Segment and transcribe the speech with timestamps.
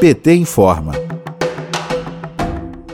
[0.00, 0.92] PT informa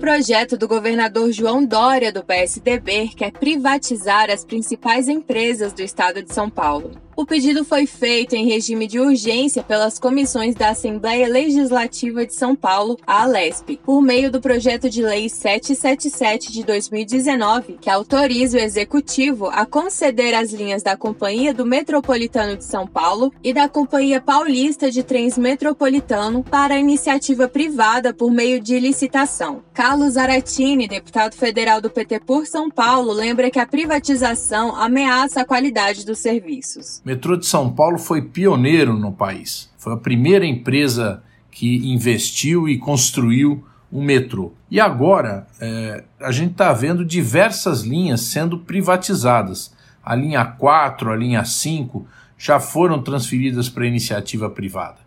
[0.00, 6.32] projeto do governador João Dória, do PSDB, quer privatizar as principais empresas do estado de
[6.32, 6.92] São Paulo.
[7.18, 12.54] O pedido foi feito em regime de urgência pelas comissões da Assembleia Legislativa de São
[12.54, 18.60] Paulo, a Alesp, por meio do projeto de lei 777 de 2019, que autoriza o
[18.60, 24.20] executivo a conceder as linhas da Companhia do Metropolitano de São Paulo e da Companhia
[24.20, 29.62] Paulista de Trens Metropolitano para iniciativa privada por meio de licitação.
[29.72, 35.46] Carlos Aratini, deputado federal do PT por São Paulo, lembra que a privatização ameaça a
[35.46, 39.70] qualidade dos serviços metrô de São Paulo foi pioneiro no país.
[39.78, 44.52] Foi a primeira empresa que investiu e construiu um metrô.
[44.68, 49.72] E agora é, a gente está vendo diversas linhas sendo privatizadas.
[50.04, 52.04] A linha 4, a linha 5
[52.36, 54.98] já foram transferidas para iniciativa privada.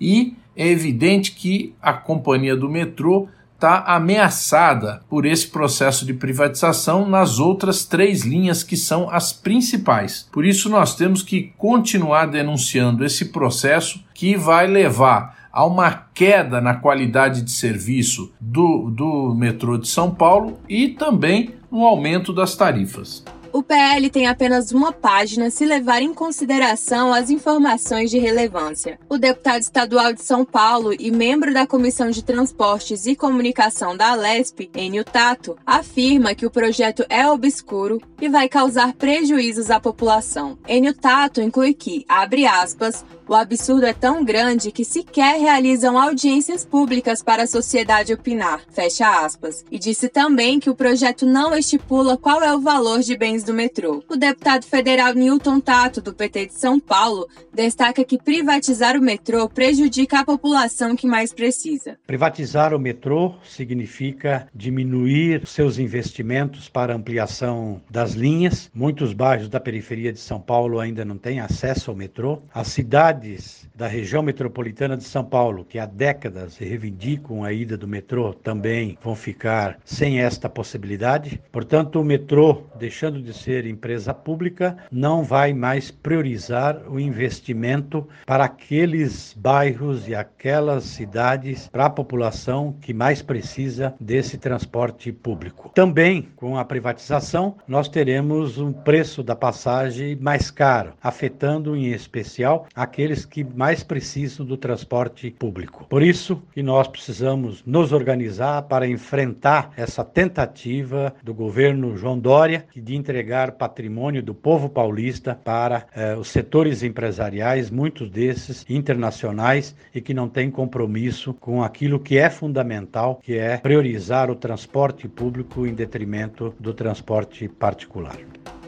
[0.00, 3.26] E é evidente que a companhia do metrô
[3.58, 10.28] está ameaçada por esse processo de privatização nas outras três linhas que são as principais.
[10.30, 16.60] Por isso, nós temos que continuar denunciando esse processo que vai levar a uma queda
[16.60, 22.54] na qualidade de serviço do, do metrô de São Paulo e também no aumento das
[22.54, 23.24] tarifas.
[23.52, 28.98] O PL tem apenas uma página se levar em consideração as informações de relevância.
[29.08, 34.10] O deputado estadual de São Paulo e membro da Comissão de Transportes e Comunicação da
[34.12, 40.58] Alesp, Enio Tato, afirma que o projeto é obscuro e vai causar prejuízos à população.
[40.68, 46.64] Enio Tato inclui que, abre aspas, o absurdo é tão grande que sequer realizam audiências
[46.64, 49.64] públicas para a sociedade opinar, fecha aspas.
[49.70, 53.52] E disse também que o projeto não estipula qual é o valor de bens do
[53.52, 54.02] metrô.
[54.08, 59.48] O deputado federal Newton Tato, do PT de São Paulo, destaca que privatizar o metrô
[59.48, 61.98] prejudica a população que mais precisa.
[62.06, 68.70] Privatizar o metrô significa diminuir seus investimentos para ampliação das linhas.
[68.74, 72.40] Muitos bairros da periferia de São Paulo ainda não têm acesso ao metrô.
[72.54, 77.76] A cidade cidades da região metropolitana de São Paulo, que há décadas reivindicam a ida
[77.76, 81.40] do metrô, também vão ficar sem esta possibilidade.
[81.52, 88.44] Portanto, o metrô, deixando de ser empresa pública, não vai mais priorizar o investimento para
[88.44, 95.70] aqueles bairros e aquelas cidades, para a população que mais precisa desse transporte público.
[95.74, 102.66] Também, com a privatização, nós teremos um preço da passagem mais caro, afetando em especial
[102.74, 105.86] aqueles aqueles que mais precisam do transporte público.
[105.88, 112.66] Por isso que nós precisamos nos organizar para enfrentar essa tentativa do governo João Dória
[112.76, 120.00] de entregar patrimônio do povo paulista para eh, os setores empresariais, muitos desses internacionais e
[120.00, 125.66] que não têm compromisso com aquilo que é fundamental, que é priorizar o transporte público
[125.66, 128.18] em detrimento do transporte particular.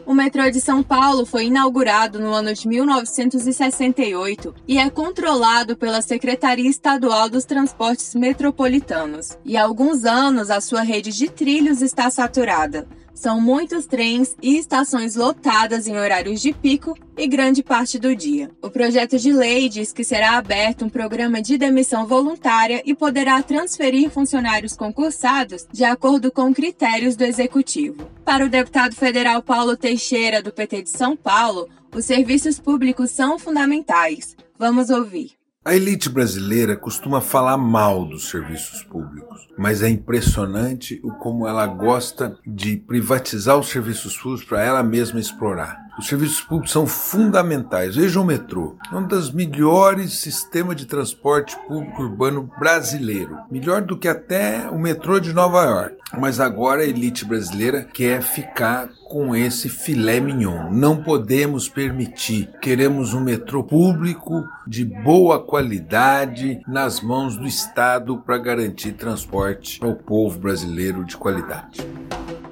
[0.05, 6.01] O metrô de São Paulo foi inaugurado no ano de 1968 e é controlado pela
[6.01, 9.37] Secretaria Estadual dos Transportes Metropolitanos.
[9.45, 12.87] E há alguns anos a sua rede de trilhos está saturada.
[13.13, 18.49] São muitos trens e estações lotadas em horários de pico e grande parte do dia.
[18.61, 23.41] O projeto de lei diz que será aberto um programa de demissão voluntária e poderá
[23.43, 28.09] transferir funcionários concursados de acordo com critérios do executivo.
[28.23, 33.37] Para o deputado federal Paulo Teixeira, do PT de São Paulo, os serviços públicos são
[33.37, 34.35] fundamentais.
[34.57, 35.40] Vamos ouvir.
[35.63, 41.67] A elite brasileira costuma falar mal dos serviços públicos, mas é impressionante o como ela
[41.67, 45.77] gosta de privatizar os serviços públicos para ela mesma explorar.
[45.99, 47.95] Os serviços públicos são fundamentais.
[47.95, 53.97] Veja o metrô, é um dos melhores sistemas de transporte público urbano brasileiro, melhor do
[53.97, 55.97] que até o metrô de Nova York.
[56.19, 60.69] Mas agora a elite brasileira quer ficar com esse filé mignon.
[60.71, 62.49] Não podemos permitir.
[62.61, 69.95] Queremos um metrô público de boa qualidade nas mãos do Estado para garantir transporte ao
[69.95, 71.85] povo brasileiro de qualidade.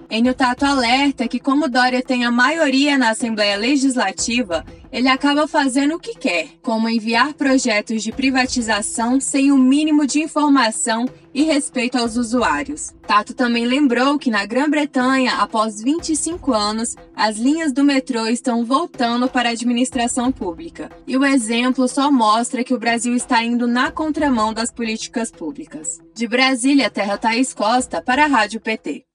[0.10, 5.94] Enio Tato alerta que, como Dória tem a maioria na Assembleia Legislativa, ele acaba fazendo
[5.94, 11.96] o que quer, como enviar projetos de privatização sem o mínimo de informação e respeito
[11.96, 12.92] aos usuários.
[13.06, 19.28] Tato também lembrou que na Grã-Bretanha, após 25 anos, as linhas do metrô estão voltando
[19.28, 20.90] para a administração pública.
[21.06, 26.00] E o exemplo só mostra que o Brasil está indo na contramão das políticas públicas.
[26.16, 29.09] De Brasília, Terra Thaís Costa, para a Rádio PT.